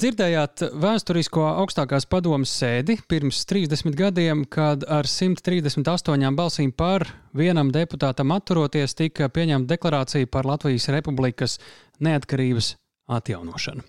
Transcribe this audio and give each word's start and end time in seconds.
Dzirdējāt 0.00 0.62
vēsturisko 0.80 1.42
augstākās 1.60 2.06
padomas 2.08 2.54
sēdi 2.56 2.94
pirms 3.10 3.42
30 3.44 3.92
gadiem, 3.98 4.46
kad 4.48 4.86
ar 4.88 5.04
138 5.04 6.30
balsīm 6.38 6.70
par 6.72 7.04
vienam 7.36 7.68
deputātam 7.74 8.32
atturoties 8.32 8.96
tika 8.96 9.28
pieņemta 9.28 9.74
deklarācija 9.74 10.30
par 10.32 10.48
Latvijas 10.48 10.88
Republikas 10.94 11.58
neatkarības 12.00 12.70
atjaunošanu. 13.12 13.84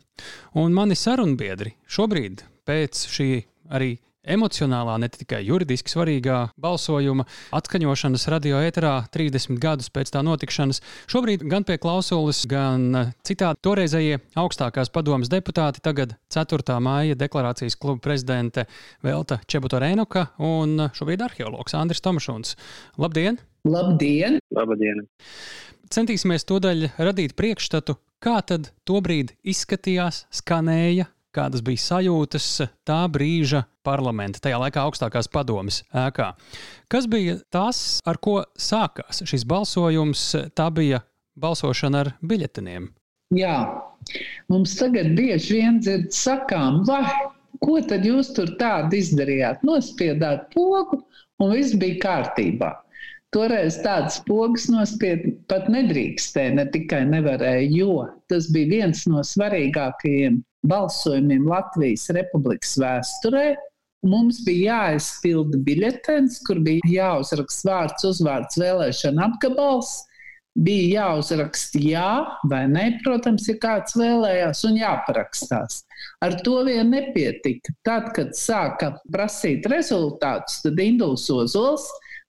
Un 0.59 0.75
mani 0.75 0.99
sarunbiedri 0.99 1.77
šobrīd 1.87 2.43
pēc 2.67 3.05
šī 3.07 3.29
arī 3.71 3.93
emocionālā, 4.28 4.97
ne 5.01 5.10
tikai 5.12 5.42
juridiski 5.46 5.92
svarīgā 5.92 6.37
balsojuma 6.62 7.26
atskaņošanas 7.58 8.28
radio 8.31 8.62
ēterā 8.62 8.94
30 9.13 9.60
gadus 9.62 9.90
pēc 9.94 10.13
tā 10.13 10.22
notikšanas. 10.26 10.81
Šobrīd 11.12 11.46
gan 11.49 11.65
pie 11.67 11.79
klausulas, 11.81 12.44
gan 12.49 13.13
citādi 13.28 13.62
toreizējie 13.65 14.19
augstākās 14.40 14.94
padomas 14.94 15.31
deputāti, 15.31 15.83
tagad 15.83 16.16
4. 16.34 16.77
māja 16.84 17.18
deklarācijas 17.18 17.77
kluba 17.80 18.04
prezidente 18.05 18.68
Velta 19.05 19.42
Čebutorēnuka 19.48 20.28
un 20.45 20.90
šobrīd 20.94 21.26
arheologs 21.26 21.78
Andris 21.78 22.03
Tomašuns. 22.06 22.56
Labdien! 23.02 23.42
Labdien! 23.67 24.40
Labdien! 24.53 25.06
Centīsimies 25.92 26.45
tūdaļ 26.48 26.86
radīt 27.03 27.34
priekšstatu, 27.36 27.98
kā 28.23 28.38
tad 28.48 28.70
tobrīd 28.88 29.34
izskatījās, 29.44 30.23
skanēja 30.31 31.09
kādas 31.35 31.63
bija 31.66 31.81
sajūtas 31.81 32.48
tā 32.88 33.02
brīža 33.12 33.63
parlamenta, 33.85 34.41
tajā 34.44 34.59
laikā 34.62 34.84
augstākās 34.85 35.30
padomes 35.31 35.81
ēkā. 35.95 36.31
Kas 36.91 37.08
bija 37.12 37.38
tas, 37.53 38.02
ar 38.08 38.20
ko 38.22 38.41
sākās 38.59 39.23
šis 39.27 39.45
balsojums? 39.48 40.25
Tā 40.58 40.67
bija 40.75 41.02
balsošana 41.39 42.03
ar 42.05 42.13
biļeteniem. 42.22 42.89
Jā, 43.36 43.55
mums 44.52 44.75
tagad 44.80 45.13
bieži 45.16 45.62
vien 45.62 45.80
dzird 45.80 46.12
sakām, 46.16 46.81
vai 46.88 47.05
ko 47.63 47.80
tad 47.88 48.03
jūs 48.08 48.34
tur 48.36 48.52
tādu 48.59 49.00
izdarījāt? 49.00 49.63
Nospiedāt 49.67 50.50
pogu 50.56 51.00
un 51.39 51.56
viss 51.56 51.78
bija 51.80 52.02
kārtībā. 52.03 52.73
Toreiz 53.31 53.78
tādas 53.80 54.17
pogas 54.28 54.66
nospiest 54.67 55.38
pat 55.47 55.69
nedrīkstēja, 55.72 56.58
ne 56.58 56.66
tikai 56.73 57.06
nevarēja, 57.08 57.69
jo 57.72 57.94
tas 58.28 58.50
bija 58.52 58.73
viens 58.73 59.06
no 59.08 59.23
svarīgākajiem 59.23 60.41
balsojumiem 60.67 61.48
Latvijas 61.50 62.09
Republikas 62.16 62.78
vēsturē. 62.81 63.52
Mums 64.08 64.40
bija 64.45 64.78
jāizpilda 64.81 65.59
biļetens, 65.66 66.40
kur 66.48 66.62
bija 66.66 66.88
jāuzraksta 66.90 67.70
vārds, 67.70 68.08
uzvārds, 68.09 68.58
vēlēšana 68.58 69.28
apgabals. 69.30 70.00
Bija 70.52 71.06
jāuzraksta 71.06 71.80
jā 71.80 72.08
vai 72.52 72.66
nē, 72.68 72.88
protams, 73.06 73.45
ja 73.48 73.56
kāds 73.62 73.94
vēlējās, 73.95 74.66
un 74.68 74.80
jāparakstās. 74.81 75.84
Ar 76.26 76.36
to 76.44 76.58
vien 76.68 76.92
nepietika. 76.92 77.72
Tad, 77.88 78.09
kad 78.18 78.34
sāka 78.36 78.92
prasīt 79.14 79.70
rezultātus, 79.72 80.59
tad 80.66 80.81
Induls 80.84 81.30
Ozols, 81.31 81.86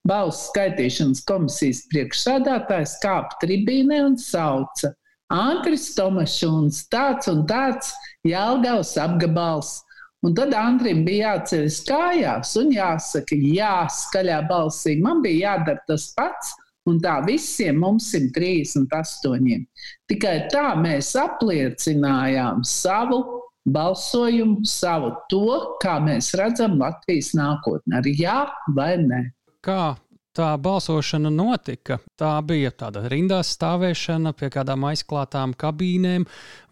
balsu 0.07 0.53
skaitīšanas 0.53 1.25
komisijas 1.27 1.83
priekšsādātājs, 1.91 2.99
kāpa 3.03 3.41
tribīnē 3.43 4.05
un 4.07 4.21
sauca: 4.21 4.93
Antris 5.33 5.95
Tomašuns, 5.97 6.83
tāds 6.93 7.31
un 7.33 7.47
tāds 7.49 7.93
Jālgavas 8.29 8.95
apgabals. 9.01 9.81
Un 10.23 10.37
tad 10.39 10.53
Andrim 10.55 11.01
bija 11.03 11.33
jāceļas 11.33 11.79
kājās 11.89 12.53
un 12.61 12.69
jāsaka, 12.71 13.35
jā, 13.35 13.73
skaļā 13.91 14.43
balsī. 14.47 14.95
Man 15.03 15.23
bija 15.25 15.57
jādara 15.57 15.83
tas 15.89 16.05
pats, 16.15 16.53
un 16.87 17.01
tā 17.03 17.17
visiem 17.27 17.81
mums 17.83 18.13
138. 18.15 19.65
Tikai 20.13 20.37
tā 20.53 20.69
mēs 20.79 21.11
apliecinājām 21.19 22.63
savu 22.69 23.19
balsojumu, 23.67 24.63
savu 24.67 25.11
to, 25.33 25.59
kā 25.83 25.99
mēs 26.03 26.31
redzam 26.39 26.79
Latvijas 26.79 27.33
nākotni, 27.39 27.99
ar 27.99 28.07
jā 28.07 28.39
vai 28.79 28.95
nē. 29.03 29.25
Kā 29.67 29.95
tā 30.37 30.51
balsošana 30.61 31.31
notika? 31.33 31.99
Tā 32.19 32.35
bija 32.47 32.73
tāda 32.75 33.05
rindās 33.13 33.53
stāvēšana 33.57 34.35
pie 34.39 34.51
kādām 34.53 34.87
aizklātām 34.91 35.55
kabīnēm, 35.59 36.27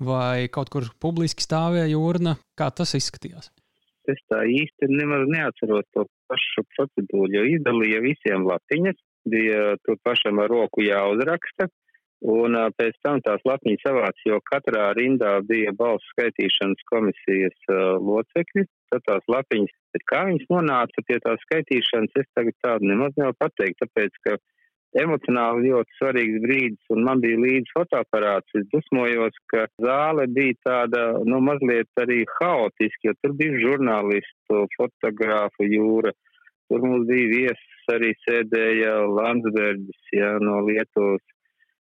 vai 0.04 0.48
kaut 0.52 0.72
kur 0.72 0.90
publiski 1.02 1.44
stāvēja 1.44 1.98
urna. 1.98 2.36
Kā 2.58 2.70
tas 2.74 2.96
izskatījās? 2.98 3.50
Es 4.10 4.20
tā 4.32 4.40
īsti 4.48 4.88
nemaz 4.90 5.28
neatceros 5.30 5.86
to 5.94 6.06
pašu 6.30 6.64
procedūru, 6.74 7.30
jo 7.36 7.44
izdalīja 7.56 8.00
visiem 8.04 8.46
latiņas, 8.48 8.98
bija 9.28 9.76
tur 9.84 10.00
pašam 10.06 10.40
ar 10.42 10.50
roku 10.50 10.82
jāuzraksta. 10.86 11.68
Un 12.20 12.52
pēc 12.76 12.98
tam 13.00 13.22
tās 13.24 13.40
lapņas 13.48 13.80
savāc, 13.80 14.18
jo 14.28 14.36
katrā 14.44 14.90
rindā 14.92 15.38
bija 15.48 15.72
balsu 15.72 16.04
skaitīšanas 16.12 16.82
komisijas 16.90 17.56
uh, 17.72 17.96
locekļi, 17.96 18.66
tad 18.92 19.06
tās 19.06 19.24
lapiņas, 19.32 19.72
bet 19.94 20.04
kā 20.10 20.26
viņas 20.28 20.50
nonāca 20.52 21.04
pie 21.08 21.16
tā 21.24 21.38
skaitīšanas, 21.46 22.18
es 22.20 22.28
tagad 22.36 22.58
tādu 22.60 22.90
nemaz 22.92 23.16
nevaru 23.16 23.38
pateikt, 23.40 23.80
tāpēc, 23.80 24.20
ka 24.26 24.36
emocionāli 25.00 25.70
ļoti 25.70 25.96
svarīgs 25.96 26.42
brīdis, 26.44 26.92
un 26.92 27.04
man 27.06 27.22
bija 27.22 27.38
līdzi 27.40 27.74
fotoaparāts. 27.76 28.56
Es 28.58 28.66
dusmojos, 28.74 29.36
ka 29.52 29.66
zāle 29.80 30.26
bija 30.28 30.58
tāda, 30.66 31.04
nu, 31.24 31.40
mazliet 31.46 32.02
arī 32.02 32.24
haotiski, 32.36 33.08
jo 33.08 33.16
tur 33.22 33.36
bija 33.38 33.60
žurnālistu, 33.64 34.64
fotogrāfu 34.76 35.68
jūra. 35.70 36.12
Tur 36.70 36.84
mums 36.86 37.08
bija 37.08 37.30
viesis, 37.34 37.84
arī 37.90 38.12
sēdēja 38.26 38.96
Landsbergis, 39.10 40.02
jā, 40.14 40.36
no 40.42 40.60
Lietuvas. 40.66 41.24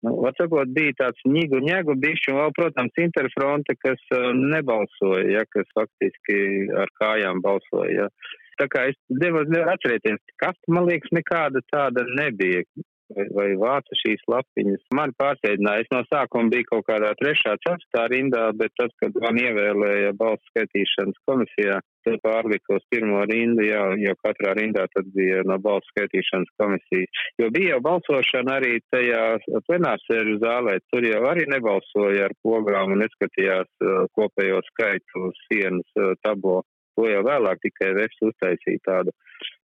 Nu, 0.05 0.15
Atsakot, 0.29 0.69
bija 0.75 0.93
tāds 0.99 1.21
ņigu, 1.25 1.61
ņēgu 1.65 1.95
bišķi, 2.03 2.33
un 2.33 2.41
vēl, 2.41 2.55
protams, 2.57 2.99
interfronte, 3.01 3.75
kas 3.81 4.01
uh, 4.13 4.31
nebalsoja, 4.37 5.23
ja, 5.33 5.45
kas 5.49 5.69
faktiski 5.77 6.39
ar 6.77 6.91
kājām 7.01 7.41
balsoja. 7.45 8.05
Ja. 8.05 8.33
Tā 8.61 8.69
kā 8.71 8.85
es 8.91 8.99
nevaru 9.11 9.63
atcerēties, 9.73 10.21
kas, 10.41 10.59
man 10.71 10.85
liekas, 10.89 11.11
nekāda 11.15 11.63
tāda 11.73 12.05
nebija 12.19 12.61
vai, 13.13 13.25
vai 13.37 13.47
vāca 13.59 13.97
šīs 14.01 14.23
lapiņas. 14.31 14.85
Man 14.97 15.13
pārsteidināja, 15.19 15.85
es 15.85 15.91
no 15.93 16.01
sākuma 16.09 16.51
biju 16.53 16.69
kaut 16.71 16.85
kādā 16.89 17.11
trešā, 17.19 17.55
ceturtā 17.65 18.05
rindā, 18.11 18.47
bet 18.57 18.73
tad, 18.79 18.93
kad 19.01 19.17
man 19.23 19.39
ievēlēja 19.41 20.15
balsu 20.19 20.43
skaitīšanas 20.51 21.21
komisijā, 21.29 21.79
tad 22.05 22.19
pārlika 22.25 22.77
uz 22.77 22.85
pirmo 22.93 23.23
rindu, 23.29 23.65
jā, 23.65 23.81
jo 24.01 24.13
katrā 24.21 24.53
rindā 24.57 24.85
tad 24.93 25.09
bija 25.15 25.41
no 25.49 25.57
balsu 25.61 25.89
skaitīšanas 25.93 26.53
komisijas. 26.61 27.23
Jo 27.41 27.49
bija 27.55 27.75
jau 27.75 27.81
balsošana 27.89 28.59
arī 28.59 28.77
tajā 28.93 29.23
plenārsēžu 29.69 30.37
zālē, 30.43 30.77
tur 30.93 31.09
jau 31.09 31.23
arī 31.31 31.47
nebalsoja 31.51 32.29
ar 32.29 32.37
pogām 32.45 32.95
un 32.95 33.03
neskatījās 33.05 33.69
uh, 33.81 34.05
kopējo 34.17 34.61
skaitu 34.71 35.31
sienas 35.45 36.01
uh, 36.01 36.13
tablo. 36.25 36.63
To 36.95 37.09
jau 37.09 37.25
vēlāk 37.27 37.59
tikai 37.65 37.91
Vefs 37.97 38.21
uztaisīja 38.23 38.83
tādu. 38.87 39.11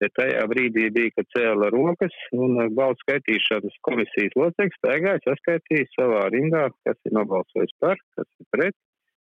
Bet 0.02 0.14
tajā 0.14 0.44
brīdī 0.52 0.90
bija, 0.94 1.12
kad 1.16 1.30
cēla 1.34 1.72
rokas 1.74 2.14
un 2.38 2.60
balsu 2.78 3.02
skaitīšanas 3.02 3.78
komisijas 3.88 4.36
loceklis 4.38 4.78
staigāja, 4.78 5.24
saskaitīja 5.24 5.88
savā 5.96 6.28
rindā, 6.34 6.68
kas 6.86 7.00
ir 7.10 7.16
nobalsojis 7.18 7.74
par, 7.82 7.98
kas 8.18 8.28
ir 8.28 8.50
pret, 8.54 8.76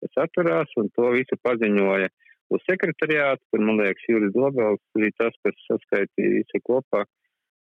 kas 0.01 0.23
atturās, 0.25 0.71
un 0.81 0.89
to 0.97 1.11
visu 1.13 1.37
paziņoja 1.45 2.09
uz 2.53 2.65
sekretariātu, 2.65 3.45
kur, 3.51 3.61
man 3.67 3.77
liekas, 3.81 4.07
Juris 4.09 4.33
Dobels 4.33 4.81
bija 4.97 5.13
tas, 5.21 5.37
kas 5.45 5.61
saskaitīja 5.67 6.39
visu 6.39 6.63
kopā. 6.65 7.05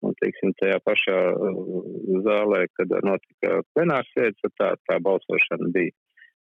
Un, 0.00 0.14
teiksim, 0.16 0.54
tajā 0.56 0.78
pašā 0.80 1.16
uh, 1.36 1.56
zālē, 2.24 2.62
kad 2.72 2.92
notika 3.04 3.58
plenārsēdes, 3.76 4.54
tā, 4.56 4.70
tā 4.88 4.96
balsošana 5.04 5.68
bija. 5.74 5.92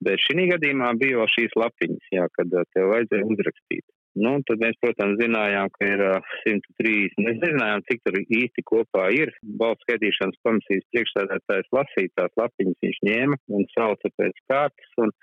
Bet 0.06 0.22
šī 0.22 0.46
gadījumā 0.52 0.92
bija 1.02 1.18
jau 1.18 1.26
šīs 1.34 1.56
lapiņas, 1.58 2.12
jā, 2.14 2.28
kad 2.38 2.54
uh, 2.54 2.68
tev 2.76 2.92
vajadzēja 2.94 3.30
uzrakstīt. 3.34 3.86
Nu, 4.18 4.34
tad 4.48 4.62
mēs, 4.64 4.78
protams, 4.82 5.20
zinājām, 5.22 5.70
ka 5.76 5.88
ir 5.88 6.04
uh, 6.08 6.32
130. 6.46 7.20
Mēs 7.22 7.40
nezinājām, 7.44 7.84
cik 7.90 8.04
tur 8.06 8.18
īsti 8.24 8.64
kopā 8.72 9.08
ir. 9.14 9.34
Balsts 9.60 9.86
skaitīšanas 9.86 10.42
komisijas 10.48 10.88
priekšsēdētājs 10.94 11.72
lasīja 11.78 12.14
tās 12.20 12.36
lapiņas, 12.42 12.82
viņš 12.86 13.00
ņēma 13.10 13.40
un 13.58 13.68
sauca 13.76 14.14
pēc 14.22 14.42
kārtas. 14.52 14.92
Un 15.04 15.14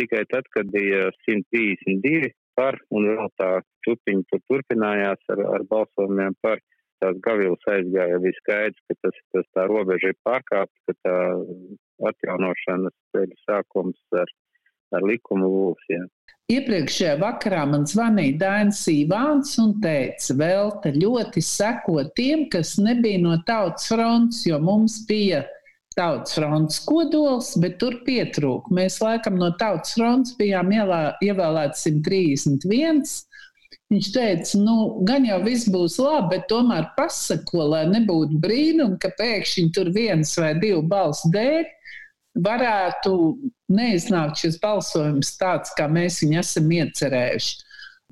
tikai 0.00 0.24
tad, 0.32 0.50
kad 0.56 0.72
bija 0.74 1.08
132 1.28 2.32
par 2.58 2.80
un 2.90 3.06
vēl 3.12 3.30
tā 3.40 3.52
čupiņa 3.86 4.26
tur 4.32 4.42
turpinājās 4.50 5.32
ar, 5.34 5.44
ar 5.54 5.66
balsojumiem 5.70 6.36
par, 6.44 6.60
tās 7.00 7.18
gavilas 7.24 7.70
aizgāja, 7.72 8.20
bija 8.22 8.36
skaidrs, 8.40 8.82
ka 8.88 8.96
tas, 9.04 9.20
tas 9.34 9.48
tā 9.56 9.66
robeža 9.70 10.12
ir 10.12 10.18
pārkāpta, 10.26 10.82
ka 10.88 10.96
tā 11.06 11.16
atjaunošanas 12.10 12.96
ceļa 13.14 13.38
sākums 13.46 14.20
ar, 14.20 14.32
ar 14.96 15.06
likumu 15.08 15.48
būs. 15.54 15.86
Jā. 15.92 16.02
Iepriekšējā 16.50 17.14
vakarā 17.20 17.62
man 17.70 17.86
zvanīja 17.86 18.38
Dainis 18.40 18.82
Ivāns 18.90 19.54
un 19.62 19.76
teica, 19.82 20.34
vēl 20.40 20.72
te 20.82 20.92
ļoti 20.96 21.42
seko 21.46 22.02
tiem, 22.16 22.48
kas 22.50 22.74
nebija 22.82 23.20
no 23.22 23.36
tautas 23.46 23.86
fronts, 23.90 24.42
jo 24.48 24.58
mums 24.62 25.00
bija 25.06 25.44
tautas 25.94 26.34
fronts 26.34 26.80
kodols, 26.86 27.52
bet 27.62 27.78
tur 27.82 28.00
pietrūka. 28.06 28.74
Mēs 28.74 28.98
laikam 29.04 29.38
no 29.38 29.52
tautas 29.60 29.94
fronts 29.94 30.34
bijām 30.40 30.72
ievēlēti 30.74 31.84
131 31.86 33.04
Viņš 33.90 34.08
teica, 34.14 34.58
nu, 34.62 34.74
gan 35.02 35.24
jau 35.26 35.40
viss 35.42 35.66
būs 35.70 35.96
labi, 35.98 36.36
bet 36.36 36.44
tomēr 36.50 36.92
pasako, 36.94 37.64
lai 37.72 37.80
nebūtu 37.90 38.38
brīnumi, 38.38 38.98
ka 39.02 39.10
pēkšņi 39.18 39.64
tur 39.74 39.90
viens 39.96 40.30
vai 40.38 40.52
divu 40.62 40.84
balsu 40.86 41.30
dēļ 41.34 41.64
varētu 42.38 43.14
neiznākt 43.72 44.44
šis 44.44 44.58
balsojums 44.62 45.34
tāds, 45.40 45.72
kā 45.76 45.88
mēs 45.90 46.20
viņu 46.24 46.40
esam 46.42 46.70
iecerējuši. 46.78 47.56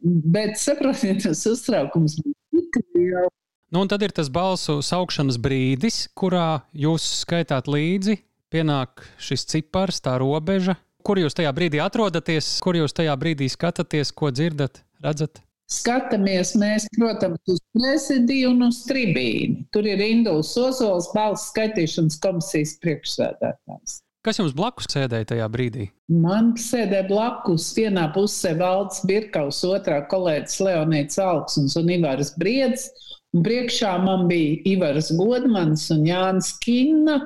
Bet 0.04 0.58
saprotiet, 0.60 1.24
tas 1.24 1.42
uztraukums 1.50 2.18
bija 2.22 2.84
liels. 2.94 3.34
Nu, 3.68 3.82
un 3.84 3.90
tad 3.90 4.00
ir 4.00 4.14
tas 4.16 4.30
balsu 4.32 4.78
saukšanas 4.80 5.36
brīdis, 5.44 6.06
kurā 6.16 6.62
jūs 6.72 7.04
skaitāt 7.26 7.66
līdzi, 7.68 8.16
pienāk 8.48 9.02
šis 9.20 9.44
cipars, 9.50 10.00
tā 10.00 10.16
robeža. 10.22 10.78
Kur 11.04 11.20
jūs 11.20 11.36
tajā 11.36 11.52
brīdī 11.56 11.82
atrodaties, 11.82 12.48
kur 12.64 12.78
jūs 12.78 12.96
tajā 12.96 13.12
brīdī 13.20 13.48
skatāties, 13.52 14.10
ko 14.16 14.32
dzirdat, 14.32 14.80
redzat? 15.04 15.42
Skatāmies 15.68 16.54
mēs, 16.56 16.86
protams, 16.96 17.42
uz 17.52 17.60
prezidiju 17.76 18.54
un 18.54 18.70
uz 18.70 18.80
tribīni. 18.88 19.66
Tur 19.72 19.84
ir 19.84 20.00
Induls 20.00 20.54
Ozols, 20.56 21.10
balss 21.12 21.50
skaitīšanas 21.52 22.16
komisijas 22.24 22.78
priekšsēdētājs. 22.80 23.98
Kas 24.26 24.40
jums 24.40 24.54
blakus 24.56 24.88
sēdēja 24.90 25.28
tajā 25.30 25.46
brīdī? 25.52 25.84
Man 26.10 26.50
sēdēja 26.58 27.06
blakus 27.06 27.68
vienā 27.76 28.08
pusē 28.14 28.56
Valds 28.58 29.04
Birkaus, 29.06 29.60
otrā 29.64 30.00
kolēģis 30.10 30.58
Leonīts 30.66 31.20
Alksons 31.22 31.76
un 31.78 31.92
Ivars 31.94 32.32
Briedz. 32.40 32.88
Un 33.36 33.44
priekšā 33.44 33.92
man 34.02 34.26
bija 34.30 34.56
Ivars 34.72 35.12
Godmans 35.14 35.86
un 35.94 36.06
Jānis 36.08 36.54
Kinna 36.64 37.20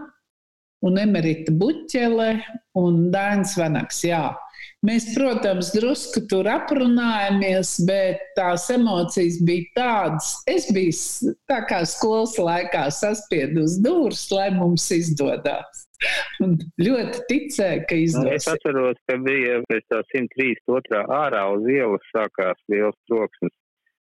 un 0.83 0.99
Emerita 0.99 1.55
Buķele 1.55 2.31
un 2.79 3.07
Dainis 3.15 3.55
Vanaks. 3.57 4.03
Jā. 4.05 4.27
Mēs, 4.83 5.07
protams, 5.15 5.71
drusku 5.75 6.25
tur 6.31 6.49
aprunājāmies, 6.51 7.77
bet 7.87 8.21
tās 8.37 8.67
emocijas 8.75 9.39
bija 9.47 9.69
tādas. 9.79 10.33
Es 10.51 10.67
biju 10.75 11.33
tā 11.51 11.61
kā 11.71 11.85
skolas 11.87 12.35
laikā 12.37 12.89
saspiedu 12.93 13.63
uz 13.63 13.79
dūrs, 13.83 14.27
lai 14.35 14.51
mums 14.59 14.89
izdodas. 14.95 15.87
Un 16.45 16.59
ļoti 16.81 17.25
ticēju, 17.31 17.87
ka 17.89 17.99
izdevās. 17.99 18.43
Es 18.43 18.53
atceros, 18.53 19.01
ka 19.09 19.19
bija 19.23 19.61
pēc 19.71 19.89
tā 19.93 20.03
132. 20.13 21.03
ārā 21.23 21.49
uz 21.55 21.67
ielas 21.71 22.07
sākās 22.15 22.63
liels 22.73 22.99
troksnis. 23.11 23.55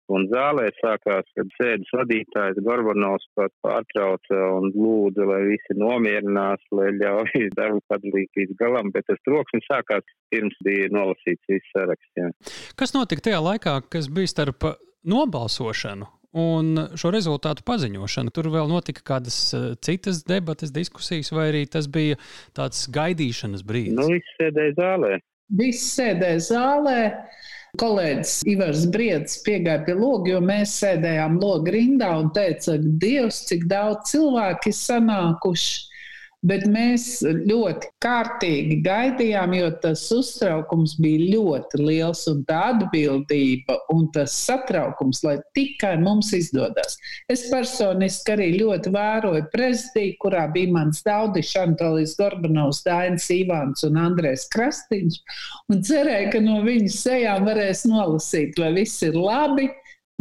Un 0.08 0.24
zālē 0.30 0.70
sākās, 0.78 1.26
kad 1.36 1.50
sēdes 1.58 1.90
vadītājs 1.92 2.62
Gorbanovs 2.64 3.26
pat 3.36 3.52
pārtrauca 3.60 4.38
un 4.56 4.70
lūdza, 4.72 5.26
lai 5.28 5.42
visi 5.50 5.76
nomierinās, 5.76 6.64
lai 6.72 6.94
ļauj 6.96 7.50
darbu 7.58 7.82
padalīt 7.92 8.40
līdz 8.40 8.56
galam, 8.60 8.88
bet 8.94 9.04
tas 9.10 9.20
troksnis 9.28 9.68
sākās 9.68 10.08
pirms 10.32 10.56
bija 10.64 10.88
nolasīts 10.96 11.52
viss 11.52 11.74
saraksts. 11.76 12.72
Kas 12.80 12.96
notika 12.96 13.28
tajā 13.28 13.42
laikā, 13.50 13.82
kas 13.92 14.08
bija 14.08 14.32
starp 14.32 14.70
nobalsošanu 15.04 16.08
un 16.38 16.84
šo 16.98 17.12
rezultātu 17.14 17.64
paziņošanu? 17.68 18.32
Tur 18.34 18.50
vēl 18.54 18.70
notika 18.70 19.04
kādas 19.12 19.38
eh, 19.56 19.70
citas 19.84 20.22
debatas, 20.28 20.72
diskusijas, 20.74 21.32
vai 21.34 21.50
arī 21.52 21.64
tas 21.70 21.90
bija 21.90 22.18
tāds 22.56 22.86
gaidīšanas 22.94 23.64
brīdis? 23.66 23.98
Nu, 23.98 24.08
viss 24.14 24.38
sēdēja 24.40 24.76
zālē. 24.78 25.12
Viss 25.58 25.92
sēdēja 25.96 26.44
zālē. 26.50 27.00
Kolēģis 27.78 28.30
Ivars 28.48 28.86
Briedis 28.88 29.36
piegāja 29.44 29.82
pie 29.84 29.94
loga, 29.98 30.30
jo 30.32 30.38
mēs 30.40 30.72
sēdējām 30.80 31.36
loga 31.42 31.74
rindā 31.74 32.08
un 32.16 32.30
teica, 32.34 32.78
Dievs, 32.80 33.42
cik 33.50 33.66
daudz 33.68 34.08
cilvēku 34.14 34.72
ir 34.72 34.76
sanākuši. 34.78 35.97
Bet 36.46 36.62
mēs 36.70 37.18
ļoti 37.24 37.88
kārtīgi 37.98 38.76
gaidījām, 38.84 39.56
jo 39.58 39.70
tas 39.82 40.04
uztraukums 40.14 40.92
bija 41.02 41.32
ļoti 41.32 41.80
liels 41.82 42.20
un 42.30 42.44
tā 42.46 42.60
atbildība 42.76 43.74
un 43.90 44.04
tas 44.14 44.36
satraukums, 44.46 45.24
lai 45.26 45.34
tikai 45.58 45.96
mums 45.98 46.30
izdodas. 46.36 46.94
Es 47.26 47.48
personiski 47.50 48.36
arī 48.36 48.52
ļoti 48.60 48.92
vēroju 48.94 49.48
prezidiju, 49.50 50.14
kurā 50.22 50.44
bija 50.54 50.76
mans 50.76 51.02
Daudis, 51.08 51.50
Antolijs 51.58 52.14
Gorbanovs, 52.20 52.84
Dainis 52.86 53.26
Ivāns 53.34 53.82
un 53.88 53.98
Andrēs 53.98 54.46
Krastiņš, 54.54 55.18
un 55.74 55.82
cerēju, 55.90 56.28
ka 56.36 56.42
no 56.44 56.60
viņu 56.62 56.92
sejām 56.94 57.50
varēs 57.50 57.82
nolasīt, 57.90 58.62
vai 58.62 58.70
viss 58.78 59.02
ir 59.02 59.18
labi, 59.18 59.66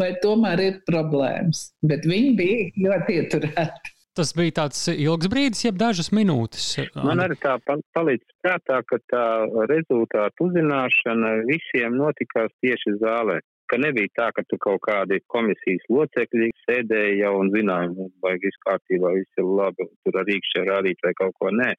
vai 0.02 0.16
tomēr 0.26 0.66
ir 0.66 0.82
problēmas. 0.90 1.68
Bet 1.86 2.10
viņi 2.10 2.34
bija 2.42 2.88
ļoti 2.88 3.20
ieturēti. 3.22 3.97
Tas 4.18 4.32
bija 4.34 4.54
tāds 4.64 4.80
ilgs 4.90 5.30
brīdis, 5.30 5.60
jeb 5.68 5.76
dažas 5.78 6.08
minūtes. 6.16 6.72
Man 6.98 7.22
arī 7.22 7.36
tā 7.38 7.54
palicis 7.68 8.40
prātā, 8.42 8.80
ka 8.90 8.98
tā 9.12 9.26
rezultātu 9.70 10.48
uzzināšana 10.48 11.36
visiem 11.50 12.00
notikās 12.00 12.50
tieši 12.66 12.96
zālē. 13.04 13.38
Ka 13.70 13.78
nebija 13.84 14.10
tā, 14.16 14.32
ka 14.34 14.42
tu 14.50 14.58
kaut 14.64 14.80
kādi 14.88 15.20
komisijas 15.30 15.86
locekļi 15.92 16.50
sēdēja 16.64 17.14
jau 17.20 17.34
un 17.44 17.52
zināja, 17.54 17.92
nu, 17.94 18.08
vai 18.24 18.38
viss 18.42 18.62
kārtībā, 18.64 19.12
viss 19.20 19.42
ir 19.42 19.50
labi, 19.60 19.86
tur 20.02 20.18
ar 20.22 20.26
rīkšķi 20.32 20.66
rādīt 20.72 21.04
vai 21.04 21.14
kaut 21.20 21.36
ko. 21.38 21.52
Nē, 21.54 21.74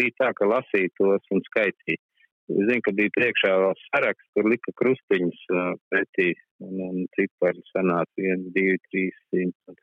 bija 0.00 0.16
tā, 0.22 0.32
ka 0.34 0.48
lasīja 0.48 0.90
tos 0.98 1.34
un 1.36 1.44
skaitīja. 1.50 2.02
Es 2.48 2.64
zinu, 2.64 2.80
ka 2.80 2.94
bija 2.96 3.12
priekšā 3.12 3.54
vēl 3.60 3.74
saraksts, 3.84 4.30
kur 4.34 4.48
lika 4.48 4.72
krustiņus 4.80 5.40
pretī, 5.92 6.30
un, 6.64 6.78
un 6.86 7.02
cipari 7.14 7.60
sanāca 7.74 8.24
1, 8.24 8.48
2, 8.56 8.78
3, 8.88 9.10
100. 9.36 9.76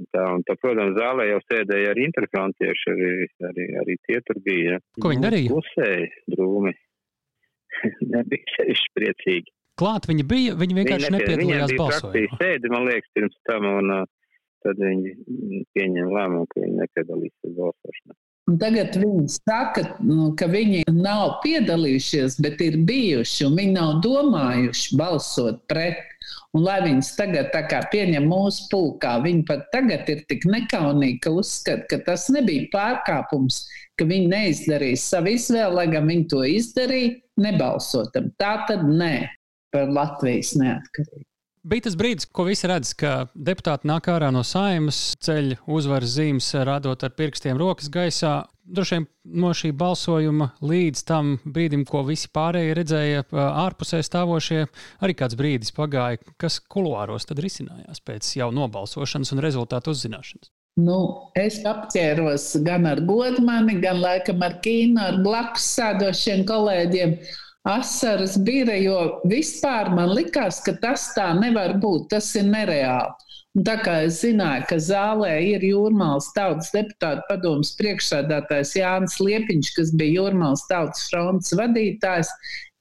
Un 0.00 0.06
tā, 0.08 0.22
un 0.32 0.44
tā, 0.48 0.56
protams, 0.56 0.94
zālē 0.96 1.26
jau 1.28 1.40
sēdēja 1.44 1.90
arī 1.92 2.06
interfrontieši, 2.08 2.92
arī, 2.94 3.10
arī, 3.50 3.66
arī 3.82 3.96
tie 4.06 4.20
tur 4.24 4.40
bija. 4.44 4.78
Ko 4.96 5.12
viņi 5.12 5.24
darīja? 5.26 5.50
Klusēja, 5.52 6.06
drūmi. 6.32 6.72
Nebija 8.14 8.56
sevišķi 8.56 8.94
priecīgi. 8.96 9.54
Klāt 9.82 10.08
viņi 10.08 10.24
bija, 10.28 10.56
viņi 10.60 10.78
vienkārši 10.80 11.08
viņi 11.08 11.18
nepiedalījās 11.18 11.76
balsojumā. 11.80 12.40
Sēdi, 12.40 12.72
man 12.72 12.88
liekas, 12.88 13.12
pirms 13.16 13.38
tam, 13.48 13.68
un 13.68 13.94
uh, 13.98 14.10
tad 14.64 14.80
viņi 14.80 15.14
pieņem 15.76 16.12
lēmumu, 16.12 16.48
ka 16.50 16.60
viņi 16.64 16.78
nepiedalīsies 16.80 17.56
balsošanā. 17.56 18.16
Un 18.50 18.58
tagad 18.58 18.96
viņi 18.98 19.28
saka, 19.30 19.84
nu, 20.02 20.32
ka 20.38 20.48
viņi 20.50 20.82
nav 20.96 21.38
piedalījušies, 21.44 22.40
bet 22.42 22.60
ir 22.64 22.80
bijuši 22.88 23.46
un 23.46 23.58
viņi 23.60 23.74
nav 23.76 24.00
domājuši 24.04 24.98
balsot 24.98 25.62
pret. 25.70 26.08
Un 26.52 26.66
lai 26.66 26.78
viņas 26.84 27.10
tagad 27.16 27.50
pieņem 27.92 28.26
mūsu 28.28 28.68
pulkā, 28.72 29.14
viņi 29.24 29.44
pat 29.48 29.66
tagad 29.72 30.08
ir 30.12 30.22
tik 30.28 30.44
nekaunīgi, 30.50 31.18
ka 31.24 31.32
uzskata, 31.40 31.88
ka 31.88 32.00
tas 32.10 32.28
nebija 32.34 32.68
pārkāpums, 32.74 33.62
ka 33.96 34.08
viņi 34.08 34.30
neizdarīs 34.34 35.08
savu 35.08 35.32
izvēli, 35.32 35.78
lai 35.80 35.88
gan 35.94 36.08
viņi 36.12 36.28
to 36.32 36.44
izdarīja, 36.48 37.18
nebalsotam. 37.40 38.30
Tā 38.40 38.54
tad 38.68 38.84
nē 38.88 39.14
par 39.72 39.88
Latvijas 39.88 40.52
neatkarību. 40.60 41.31
Bija 41.62 41.84
tas 41.86 41.94
brīdis, 41.94 42.26
ko 42.34 42.42
visi 42.48 42.66
redz, 42.66 42.90
ka 42.98 43.28
deputāti 43.38 43.86
nāk 43.86 44.08
ārā 44.10 44.32
no 44.34 44.40
saimas, 44.42 45.12
ceļ 45.22 45.52
uzvaras 45.70 46.16
zīmes, 46.16 46.48
rādot 46.66 47.04
ar 47.06 47.12
pirkstiem 47.14 47.60
rokas 47.60 47.86
gaisā. 47.92 48.32
Droši 48.66 48.96
vien 48.96 49.06
no 49.42 49.52
šī 49.54 49.70
balsojuma 49.78 50.48
līdz 50.58 51.02
tam 51.06 51.36
brīdim, 51.44 51.84
ko 51.86 52.02
visi 52.08 52.30
pārējie 52.34 52.74
redzēja 52.78 53.22
ārpusē 53.62 54.00
stāvošie, 54.02 54.64
arī 55.06 55.16
kāds 55.18 55.38
brīdis 55.38 55.74
pagāja, 55.76 56.18
kas 56.42 56.58
kuluāros 56.66 57.30
tad 57.30 57.42
risinājās 57.42 58.02
pēc 58.02 58.32
jau 58.40 58.50
nobalsošanas 58.54 59.30
un 59.34 59.44
rezultātu 59.46 59.94
uzzināšanas. 59.94 60.50
Nu, 60.82 60.98
es 61.38 61.60
apķēros 61.68 62.48
gan 62.66 62.90
ar 62.90 63.04
godmani, 63.06 63.78
gan 63.82 64.02
laikam 64.02 64.42
ar 64.42 64.58
kīnu, 64.64 64.98
ar 64.98 65.22
blakus 65.22 65.66
sēdošiem 65.76 66.46
kolēģiem 66.48 67.18
asaras 67.62 68.36
bija, 68.38 68.74
jo 68.76 68.98
vispār 69.28 69.92
man 69.94 70.14
likās, 70.16 70.60
ka 70.64 70.74
tas 70.82 71.12
tā 71.16 71.30
nevar 71.38 71.76
būt, 71.82 72.08
tas 72.14 72.32
ir 72.38 72.48
nereāli. 72.50 73.30
Un 73.52 73.66
tā 73.68 73.74
kā 73.84 73.98
es 74.06 74.22
zināju, 74.22 74.64
ka 74.70 74.78
zālē 74.80 75.34
ir 75.44 75.64
Jūrmālas 75.66 76.30
tautas 76.32 76.70
deputāta 76.72 77.20
padomas 77.28 77.74
priekšsēdētājs 77.76 78.72
Jānis 78.78 79.18
Liepiņš, 79.20 79.72
kas 79.76 79.92
bija 80.00 80.22
Jūrmālas 80.22 80.64
tautas 80.70 81.04
fronts 81.10 81.52
vadītājs, 81.58 82.30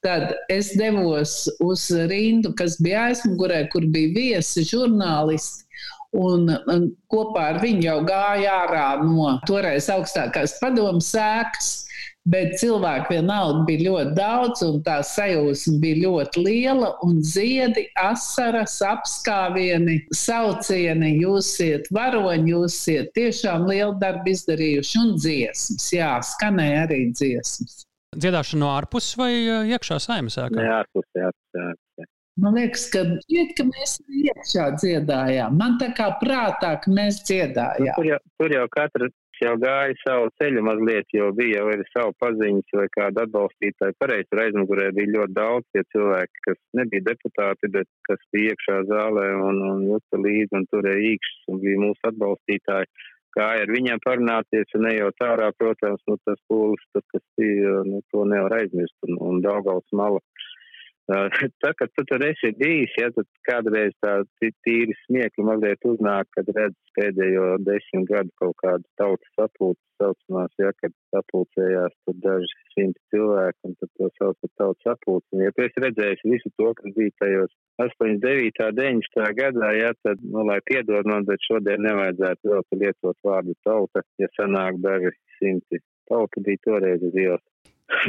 tad 0.02 0.32
es 0.50 0.72
devos 0.80 1.36
uz 1.60 1.90
rindu, 2.08 2.54
kas 2.56 2.80
bija 2.82 3.10
aizmugurē, 3.10 3.66
kur 3.74 3.84
bija 3.92 4.16
viesi 4.16 4.64
žurnālisti. 4.72 5.68
Un, 6.12 6.50
un 6.68 6.90
kopā 7.08 7.54
ar 7.54 7.62
viņu 7.62 7.86
jau 7.86 8.00
gāja 8.04 8.56
ārā 8.66 8.88
no 9.00 9.30
toreiz 9.48 9.86
augstākās 9.94 10.58
padomas 10.60 11.08
sēkas 11.14 11.70
bet 12.30 12.54
cilvēku 12.62 13.16
vienalga 13.16 13.66
bija 13.68 13.86
ļoti 13.90 14.16
daudz, 14.18 14.64
un 14.66 14.82
tā 14.86 15.00
sajūsma 15.06 15.78
bija 15.82 16.02
ļoti 16.06 16.44
liela, 16.46 16.92
un 17.06 17.22
ziedi, 17.26 17.88
asaras, 18.00 18.78
apskāvieni, 18.86 20.02
saucieni, 20.16 21.16
jūs 21.24 21.54
iet 21.66 21.90
varoņi, 21.94 22.54
jūs 22.54 22.80
iet 22.94 23.14
tiešām 23.18 23.66
lielu 23.70 23.96
darbu 24.02 24.34
izdarījuši, 24.36 24.98
un 25.02 25.16
dziesmas, 25.18 25.88
jā, 25.96 26.14
skanēja 26.34 26.86
arī 26.88 27.04
dziesmas. 27.16 27.86
Dziedāšana 28.12 28.60
no 28.60 28.74
ārpuses 28.76 29.16
vai 29.16 29.32
iekšā 29.72 29.98
saimnes 30.04 30.36
ēkā? 30.36 30.60
Nē, 30.60 30.68
ārpusē, 30.82 31.30
ārpusē. 31.30 32.08
Man 32.42 32.56
liekas, 32.56 32.86
ka, 32.92 33.04
šķiet, 33.24 33.54
ka 33.58 33.66
mēs 33.68 33.98
iekšā 34.08 34.68
dziedājām. 34.80 35.56
Man 35.60 35.78
tā 35.80 35.92
kā 35.96 36.10
prātā, 36.20 36.74
ka 36.84 36.92
mēs 36.92 37.22
dziedājām. 37.28 37.88
Nu, 37.88 37.96
tur, 37.98 38.08
jau, 38.08 38.20
tur 38.40 38.56
jau 38.56 38.66
katra 38.72 39.10
jau 39.42 39.54
gāja 39.62 39.96
savu 40.02 40.30
ceļu 40.40 40.64
mazliet, 40.66 41.08
jo 41.16 41.30
bija 41.38 41.62
jau 41.62 41.70
arī 41.74 41.86
savu 41.90 42.14
paziņas 42.22 42.76
vai 42.80 42.88
kādu 42.96 43.24
atbalstītāju. 43.26 43.98
Pareizi 44.02 44.30
tur 44.30 44.44
aizmugurē 44.46 44.90
bija 44.98 45.14
ļoti 45.16 45.38
daudz 45.38 45.68
tie 45.74 45.84
cilvēki, 45.94 46.44
kas 46.48 46.60
nebija 46.80 47.08
deputāti, 47.10 47.72
bet 47.78 47.90
kas 48.10 48.22
bija 48.36 48.54
iekšā 48.54 48.78
zālē 48.92 49.26
un, 49.48 49.64
un 49.72 49.88
juta 49.90 50.22
līdzi 50.26 50.60
un 50.60 50.68
turēja 50.74 51.08
īkšķis 51.14 51.50
un 51.54 51.64
bija 51.66 51.82
mūsu 51.86 52.12
atbalstītāji. 52.12 52.92
gāja 53.36 53.64
ar 53.64 53.70
viņiem 53.72 54.00
parunāties, 54.04 54.74
un 54.76 54.88
ejot 54.90 55.24
ārā, 55.24 55.52
protams, 55.58 56.02
nu, 56.10 56.18
tas 56.28 56.40
pūlis, 56.52 56.84
tas, 56.94 57.06
kas 57.14 57.24
bija, 57.40 57.78
nu, 57.88 58.02
to 58.12 58.26
nevar 58.28 58.58
aizmirst, 58.60 58.98
un, 59.08 59.18
un 59.30 59.40
Daugavs 59.46 59.88
mala. 59.96 60.20
Tā, 61.12 61.72
kad 61.76 61.92
tu 61.98 62.06
tur 62.08 62.24
esi 62.24 62.54
bijis, 62.60 62.94
ja 63.00 63.10
tad 63.16 63.28
kādreiz 63.48 63.96
tā 64.04 64.22
tīri 64.40 64.96
smiekli 65.06 65.44
mazliet 65.48 65.88
uznāk, 65.88 66.30
kad 66.38 66.50
redz 66.56 66.78
pēdējo 66.98 67.48
desmit 67.68 68.08
gadu 68.10 68.32
kaut 68.40 68.56
kādu 68.64 68.88
tautas 69.02 69.34
sapulces 69.36 69.84
saucamās, 70.02 70.54
ja, 70.62 70.72
kad 70.82 70.94
sapulcējās 71.14 71.98
tur 72.06 72.18
daži 72.24 72.56
simti 72.74 73.02
cilvēki, 73.14 73.60
un 73.68 73.76
tad 73.82 73.92
to 74.00 74.10
sauc 74.18 74.40
par 74.42 74.52
tautas 74.62 74.88
sapulci. 74.88 75.42
Ja 75.44 75.52
tu 75.56 75.66
esi 75.66 75.84
redzējis 75.86 76.26
visu 76.32 76.54
to, 76.58 76.72
kas 76.80 76.96
bija 76.98 77.16
tajos 77.22 77.54
89. 77.84 78.72
90. 78.80 79.28
gadā, 79.42 79.72
ja, 79.78 79.94
tad, 80.06 80.24
nu, 80.24 80.46
lai 80.48 80.60
piedod 80.70 81.10
man, 81.12 81.28
bet 81.30 81.44
šodien 81.48 81.84
nevajadzētu 81.88 82.54
vēl 82.54 82.84
lietot 82.86 83.20
vārdu 83.28 83.58
tauta, 83.68 84.06
ja 84.22 84.32
sanāk 84.38 84.82
daži 84.86 85.14
simti. 85.40 85.84
Tauta 86.10 86.44
bija 86.44 86.60
toreiz 86.66 87.04
uz 87.08 87.16
ielas. 87.16 87.46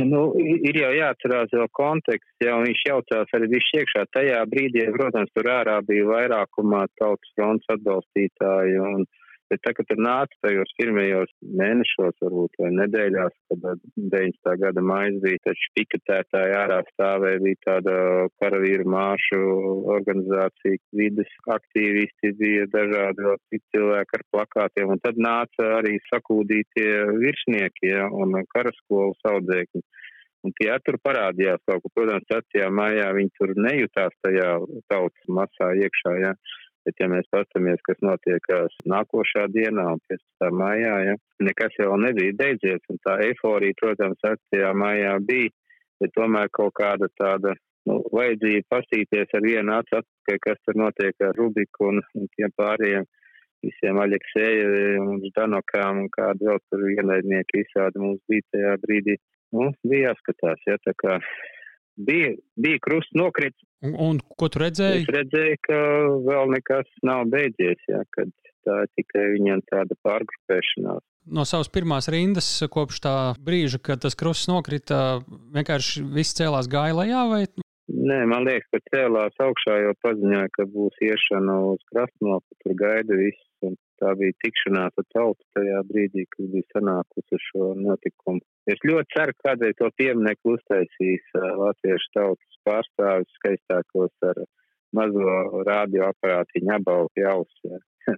Nu, 0.06 0.22
ir 0.38 0.76
jau 0.78 0.90
jāatcerās 0.94 1.52
jau 1.52 1.66
konteksts, 1.76 2.30
jau 2.44 2.58
viņš 2.62 2.82
jaucās 2.88 3.34
arī 3.36 3.48
viss 3.54 3.74
iekšā. 3.80 4.04
Tajā 4.14 4.38
brīdī, 4.50 4.84
protams, 4.94 5.32
tur 5.36 5.50
ārā 5.52 5.80
bija 5.86 6.06
vairākumā 6.08 6.84
tautas 7.00 7.34
fronts 7.36 7.68
atbalstītāji 7.74 8.78
un 8.82 9.06
Bet 9.52 9.60
tā, 9.66 9.74
kad 9.76 9.84
tur 9.84 9.98
nāca 10.00 10.36
tajos 10.40 10.70
pirmajos 10.78 11.28
mēnešos, 11.60 12.14
varbūt 12.24 12.54
vai 12.62 12.70
nedēļās, 12.72 13.34
kad 13.52 13.66
19. 14.00 14.54
gada 14.62 14.84
mājas 14.88 15.18
bija, 15.20 15.40
taču 15.44 15.66
piketētāji 15.76 16.54
ārā 16.56 16.78
stāvēja, 16.86 17.42
bija 17.44 17.58
tāda 17.66 17.96
karavīru 18.40 18.86
māšu 18.94 19.40
organizācija, 19.98 20.80
vides 20.96 21.36
aktīvisti, 21.52 22.32
bija 22.40 22.64
dažādi 22.72 23.28
vēl 23.28 23.36
citi 23.52 23.76
cilvēki 23.76 24.18
ar 24.18 24.24
plakātiem, 24.32 24.94
un 24.96 25.04
tad 25.04 25.20
nāca 25.20 25.68
arī 25.82 25.98
sakūdītie 26.08 26.88
virsnieki 27.20 27.92
ja, 27.92 28.08
un 28.08 28.40
karaskolu 28.56 29.12
saudzēkņi. 29.20 29.84
Un 30.42 30.56
tie 30.58 30.72
tur 30.82 30.96
parādījās 31.04 31.60
kaut 31.68 31.84
ko, 31.84 31.92
protams, 31.94 32.24
4. 32.32 32.72
maijā 32.74 33.12
viņi 33.14 33.36
tur 33.36 33.52
nejūtās 33.68 34.16
tajā 34.24 34.56
tautas 34.90 35.28
masā 35.28 35.74
iekšā, 35.84 36.18
ja. 36.24 36.32
Bet, 36.82 36.96
ja 36.98 37.06
mēs 37.06 37.28
paskatāmies, 37.30 37.82
kas 37.86 38.00
notiek 38.02 38.48
nākošā 38.90 39.46
dienā, 39.54 39.84
un 39.94 40.00
15. 40.10 40.48
maijā, 40.58 40.94
ja, 41.06 41.16
nekas 41.46 41.76
jau 41.78 41.94
nebija 42.00 42.34
beidzies, 42.40 42.82
un 42.90 42.98
tā 43.06 43.20
eifórija, 43.28 43.78
protams, 43.78 44.18
6. 44.26 44.58
maijā 44.74 45.12
bija, 45.28 45.52
bet 46.02 46.14
tomēr 46.16 46.50
kaut 46.50 46.74
kāda 46.80 47.06
tāda 47.20 47.54
nu, 47.86 48.00
vajadzība 48.14 48.66
pasīties 48.74 49.34
ar 49.38 49.46
vienu 49.46 49.76
acu 49.76 50.00
atpakaļ, 50.00 50.40
kas 50.46 50.62
tur 50.66 50.80
notiek 50.82 51.26
ar 51.28 51.38
Rubiku 51.38 51.92
un, 51.92 52.02
un 52.18 52.30
tiem 52.34 52.50
pārējiem 52.58 53.06
visiem 53.62 53.98
Aļeksējiem 54.02 55.06
un 55.06 55.22
Ždanokām 55.28 56.02
un 56.02 56.10
kādu 56.16 56.50
vēl 56.50 56.62
tur 56.66 56.86
ienaidnieki 56.96 57.62
visādi 57.62 58.02
mums 58.02 58.22
bija 58.30 58.48
tajā 58.54 58.76
brīdī. 58.82 59.18
Nu, 59.54 59.70
bija 59.86 60.10
jāskatās, 60.10 60.62
ja, 60.66 60.78
tā 60.82 60.94
kā 60.98 61.18
bija, 61.96 62.34
bija 62.56 62.80
krusts 62.84 63.16
nokrits. 63.18 63.58
Un, 63.82 63.96
un 63.98 64.20
ko 64.38 64.48
tu 64.52 64.62
redzēji? 64.62 65.04
Es 65.04 65.14
redzēju, 65.16 65.58
ka 65.66 65.80
vēl 66.28 66.52
nekas 66.54 66.90
nav 67.06 67.26
beidzies, 67.32 67.80
jā, 67.90 68.02
kad 68.14 68.30
tā 68.66 68.84
ir 68.84 68.92
tikai 69.00 69.24
viņam 69.36 69.64
tāda 69.70 69.98
pārgrupēšanās. 70.06 71.02
No 71.32 71.44
savas 71.46 71.70
pirmās 71.70 72.08
rindas, 72.10 72.48
kopš 72.70 73.02
tā 73.04 73.16
brīža, 73.42 73.78
kad 73.82 74.02
tas 74.02 74.16
krusts 74.18 74.50
nokrita, 74.50 75.22
vienkārši 75.54 76.02
viss 76.14 76.34
cēlās 76.38 76.70
gāja 76.70 76.96
lejā 76.98 77.26
vai? 77.30 77.44
Nē, 77.92 78.22
man 78.30 78.46
liekas, 78.46 78.66
ka 78.72 78.80
cēlās 78.90 79.38
augšā, 79.42 79.76
jo 79.84 79.92
paziņoja, 80.02 80.50
ka 80.56 80.66
būs 80.70 80.98
iešana 81.02 81.58
uz 81.72 81.82
krastnopu, 81.90 82.58
tur 82.62 82.74
gaida 82.78 83.18
viss. 83.18 83.42
Un 83.66 83.76
tā 84.02 84.12
bija 84.18 84.36
tikšanās 84.44 84.98
ar 84.98 85.06
tautu 85.14 85.46
tajā 85.56 85.82
brīdī, 85.88 86.26
kad 86.34 86.50
bija 86.54 86.68
sanākusi 86.74 87.40
šo 87.46 87.72
notikumu. 87.78 88.42
Es 88.70 88.82
ļoti 88.86 89.14
ceru, 89.14 89.36
ka 89.38 89.50
kādreiz 89.50 89.78
to 89.78 89.90
pieminiektu 89.98 90.56
uztaisīs 90.56 91.32
latviešu 91.38 92.12
tautas 92.18 92.60
pārstāvis 92.66 93.38
skaistākos 93.38 94.28
ar 94.30 94.42
mazo 94.96 95.64
radioaparātiņu 95.68 96.74
abalti 96.76 97.26
ausī. 97.32 97.78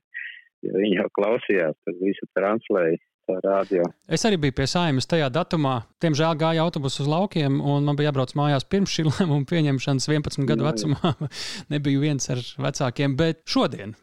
jo 0.66 0.78
viņi 0.78 1.00
jau 1.02 1.10
klausījās, 1.20 1.76
tad 1.86 2.00
visu 2.02 2.30
translēja. 2.36 3.00
Es 4.12 4.26
arī 4.28 4.36
biju 4.36 4.52
pie 4.58 4.66
saimnes 4.68 5.08
tajā 5.08 5.30
datumā. 5.32 5.78
Diemžēl 6.04 6.34
gāja 6.36 6.64
autobusu 6.66 7.06
uz 7.06 7.08
laukiem, 7.08 7.56
un 7.56 7.86
man 7.86 7.96
bija 7.96 8.10
jābrauc 8.10 8.34
mājās 8.36 8.66
pirms 8.68 8.92
šī 8.92 9.06
lēmuma 9.08 9.48
pieņemšanas 9.48 10.08
11 10.10 10.44
gadu 10.50 10.66
vecumā. 10.66 11.14
Nebiju 11.72 12.02
viens 12.04 12.28
ar 12.34 12.42
vecākiem, 12.66 13.16
bet 13.16 13.40
šodien, 13.48 13.96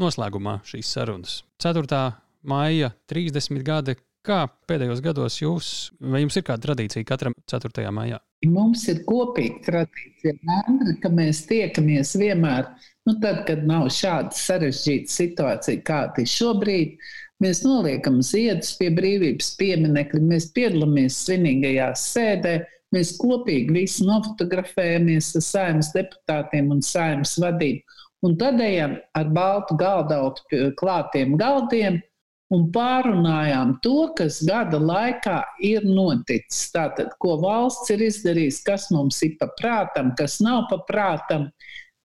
noslēgumā 0.00 0.60
šīs 0.66 0.94
sarunas, 0.96 1.40
4. 1.62 2.04
maija 2.48 2.94
30 3.10 3.64
gadi, 3.66 3.96
Kā 4.20 4.42
pēdējos 4.68 4.98
gados 5.00 5.38
jūs, 5.40 5.66
vai 6.12 6.20
jums 6.20 6.34
ir 6.36 6.44
kāda 6.44 6.66
tradīcija 6.66 7.06
katram 7.08 7.32
4. 7.48 7.86
maijā? 7.96 8.18
Mums 8.52 8.82
ir 8.92 8.98
kopīga 9.06 9.62
tradīcija, 9.64 10.34
Andri, 10.66 10.92
ka 11.00 11.08
mēs 11.12 11.46
tiekamies 11.48 12.12
vienmēr, 12.20 12.68
nu, 13.08 13.14
tad, 13.22 13.46
kad 13.48 13.64
nav 13.68 13.88
šāda 13.96 14.36
sarežģīta 14.36 15.14
situācija, 15.14 15.84
kāda 15.88 16.20
ir 16.20 16.28
šobrīd. 16.28 17.08
Mēs 17.40 17.62
noliekam 17.64 18.18
ziedus 18.20 18.74
pie 18.76 18.90
brīvības 18.92 19.54
pieminekļa, 19.56 20.20
mēs 20.28 20.50
piedalāmies 20.52 21.16
svinīgajā 21.24 21.88
sēdē, 21.96 22.54
mēs 22.92 23.14
kopīgi 23.22 23.72
visi 23.72 24.04
nofotografējamies 24.04 25.32
ar 25.40 25.46
saimnes 25.48 25.94
deputātiem 25.96 26.68
un 26.76 26.84
saimnes 26.84 27.38
vadību. 27.40 27.99
Un 28.26 28.36
tad 28.36 28.60
ejam 28.60 28.98
ar 29.16 29.28
baltu 29.32 29.76
galdautu 29.80 30.70
klātiem 30.76 31.38
galdiem 31.40 32.00
un 32.54 32.66
pārunājām 32.74 33.76
to, 33.84 34.10
kas 34.18 34.40
gada 34.46 34.80
laikā 34.82 35.38
ir 35.64 35.86
noticis. 35.86 36.66
Tātad, 36.74 37.14
ko 37.22 37.38
valsts 37.42 37.92
ir 37.94 38.02
izdarījusi, 38.08 38.64
kas 38.66 38.88
mums 38.94 39.22
ir 39.26 39.36
paprātam, 39.40 40.12
kas 40.18 40.40
nav 40.44 40.66
paprātam. 40.72 41.48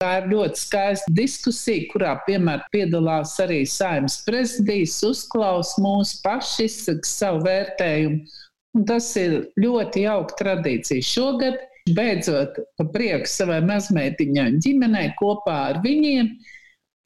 Tā 0.02 0.16
ir 0.18 0.32
ļoti 0.32 0.58
skaista 0.58 1.12
diskusija, 1.14 1.86
kurā 1.92 2.16
piemēram 2.26 2.66
piedalās 2.74 3.36
arī 3.40 3.60
saimnes 3.70 4.18
prezidijas, 4.26 4.96
uzklaus 5.06 5.76
mūsu 5.78 6.18
paši, 6.24 6.66
izsaka 6.66 7.06
savu 7.06 7.44
vērtējumu. 7.46 8.40
Un 8.72 8.86
tas 8.88 9.06
ir 9.20 9.44
ļoti 9.62 10.02
jauka 10.08 10.34
tradīcija. 10.40 11.06
Šogad, 11.06 11.60
beidzot, 11.90 12.58
pa 12.78 12.86
prieku 12.94 13.28
savai 13.30 13.60
mazmeitiņai 13.66 14.48
un 14.52 14.60
ģimenei 14.62 15.10
kopā 15.18 15.56
ar 15.72 15.80
viņiem, 15.84 16.30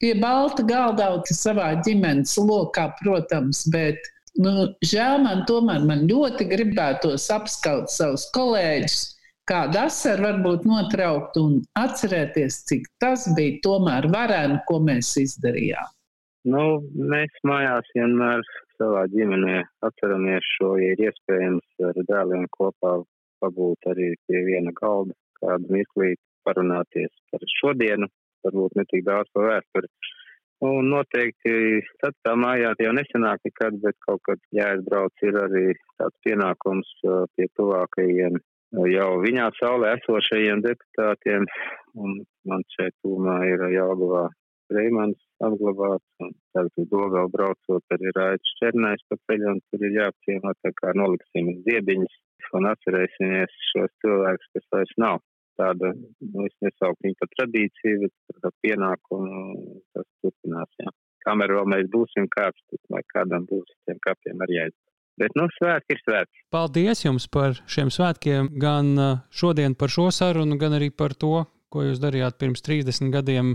pie 0.01 0.13
balta 0.21 0.65
galdauta 0.67 1.33
savā 1.33 1.71
ģimenes 1.85 2.35
lokā, 2.37 2.91
protams, 3.01 3.63
bet 3.73 3.97
nu, 4.37 4.69
žēl 4.85 5.23
man 5.25 5.45
tomēr 5.49 5.85
man 5.87 6.05
ļoti 6.09 6.49
gribētos 6.51 7.29
apskaut 7.33 7.89
savus 7.93 8.27
kolēģus, 8.37 8.99
kādu 9.49 9.81
asaru 9.81 10.27
varbūt 10.27 10.67
notraukt 10.69 11.39
un 11.41 11.59
atcerēties, 11.79 12.63
cik 12.69 12.87
tas 13.01 13.25
bija 13.37 13.57
tomēr 13.65 14.09
varēni, 14.13 14.61
ko 14.69 14.81
mēs 14.83 15.15
izdarījām. 15.23 15.93
Nu, 16.47 16.63
mēs 16.95 17.33
mājās 17.47 17.87
vienmēr 17.95 18.45
savā 18.77 19.07
ģimenē 19.11 19.63
atceramies 19.83 20.45
šo, 20.55 20.75
ja 20.79 20.93
ir 20.93 21.07
iespējams 21.09 21.87
ar 21.89 21.97
dēliem 22.07 22.45
kopā 22.53 22.99
pabūt 23.43 23.89
arī 23.93 24.13
pie 24.27 24.43
viena 24.47 24.73
galda, 24.77 25.15
kādu 25.41 25.73
mirklīt 25.73 26.19
parunāties 26.47 27.11
par 27.31 27.43
šodienu, 27.59 28.07
varbūt 28.45 28.77
ne 28.79 28.85
tik 28.91 29.05
daudz 29.07 29.31
par 29.33 29.51
vēsturi. 29.51 29.91
Un 30.65 30.87
noteikti 30.89 31.83
tad 32.01 32.15
tā 32.25 32.33
mājā 32.33 32.71
jau 32.81 32.93
nesenāk 32.97 33.43
nekad, 33.45 33.77
bet 33.83 33.97
kaut 34.05 34.23
kad 34.25 34.39
jāizbrauc 34.57 35.25
ir 35.27 35.37
arī 35.43 35.65
tāds 35.99 36.17
pienākums 36.25 36.89
pie 37.35 37.45
tuvākajiem 37.59 38.39
jau 38.89 39.11
viņā 39.21 39.51
saulē 39.59 39.93
esošajiem 39.99 40.63
deputātiem. 40.65 41.45
Un 41.93 42.23
man 42.49 42.65
šeit 42.73 42.95
tūmā 43.05 43.37
ir 43.51 43.67
Jāgavā 43.75 44.27
Reimans 44.73 45.21
apglabāts, 45.43 46.05
un 46.23 46.33
tagad 46.55 46.83
uz 46.83 46.89
Dogavu 46.91 47.31
braucot 47.33 47.95
arī 47.95 48.13
Raits 48.17 48.53
Černais 48.59 49.03
pa 49.09 49.19
ceļu, 49.27 49.53
un 49.53 49.63
tur 49.69 49.85
ir 49.87 49.97
jāapciemo, 49.99 50.53
tā 50.65 50.73
kā 50.77 50.93
noliksim 50.97 51.51
ziebiņas 51.67 52.15
un 52.57 52.69
atcerēsimies 52.71 53.57
šos 53.71 53.93
cilvēkus, 54.03 54.53
kas 54.55 54.69
vairs 54.73 54.95
nav 55.03 55.21
tāda, 55.57 55.91
nu, 55.97 56.45
es 56.45 56.55
nesauktu 56.61 57.07
viņu 57.07 57.17
par 57.21 57.31
tradīciju, 57.35 58.01
bet 58.03 58.41
par 58.43 58.53
pienākumu 58.65 59.45
tas 59.95 60.07
turpinās, 60.21 60.69
jā. 60.83 60.93
Kamēr 61.25 61.55
vēl 61.57 61.71
mēs 61.73 61.89
būsim 61.91 62.29
kāds, 62.31 62.61
vai 62.93 63.01
kādam 63.11 63.47
būs 63.49 63.73
tiem 63.87 63.97
kapiem 64.05 64.45
arī 64.45 64.61
jāizdara. 64.61 64.83
Bet, 65.17 65.33
nu, 65.33 65.47
svētki 65.55 65.95
ir 65.95 66.01
svētki. 66.03 66.43
Paldies 66.53 67.01
jums 67.01 67.25
par 67.33 67.57
šiem 67.65 67.89
svētkiem, 67.93 68.51
gan 68.61 68.93
šodien 69.33 69.73
par 69.73 69.89
šo 69.89 70.11
sarunu, 70.13 70.59
gan 70.61 70.77
arī 70.77 70.91
par 70.93 71.17
to, 71.17 71.41
ko 71.73 71.83
jūs 71.85 72.01
darījāt 72.01 72.37
pirms 72.39 72.63
30 72.65 73.11
gadiem, 73.13 73.53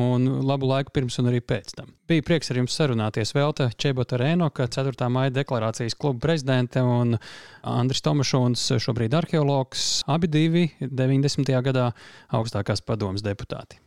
un 0.00 0.26
labu 0.48 0.68
laiku 0.70 0.92
pirms 0.94 1.18
un 1.20 1.28
arī 1.30 1.42
pēc 1.44 1.74
tam. 1.76 1.92
Bija 2.08 2.24
prieks 2.24 2.50
ar 2.52 2.60
jums 2.62 2.76
sarunāties 2.78 3.34
Velta 3.36 3.68
Čebota 3.76 4.18
Rēnoka, 4.20 4.68
4. 4.72 5.08
maija 5.12 5.34
deklarācijas 5.36 5.96
kluba 5.98 6.24
prezidente 6.28 6.82
un 6.84 7.16
Andris 7.62 8.04
Tomašons, 8.04 8.66
šobrīd 8.82 9.16
arheologs, 9.16 10.02
abi 10.10 10.32
divi 10.32 10.66
90. 10.80 11.54
gadā 11.68 11.90
augstākās 12.32 12.84
padomas 12.84 13.24
deputāti. 13.24 13.80